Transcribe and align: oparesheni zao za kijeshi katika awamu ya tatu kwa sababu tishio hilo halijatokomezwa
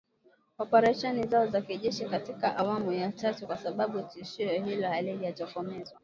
oparesheni 0.57 1.27
zao 1.27 1.47
za 1.47 1.61
kijeshi 1.61 2.05
katika 2.05 2.57
awamu 2.57 2.91
ya 2.93 3.11
tatu 3.11 3.47
kwa 3.47 3.57
sababu 3.57 4.01
tishio 4.01 4.49
hilo 4.65 4.87
halijatokomezwa 4.89 5.99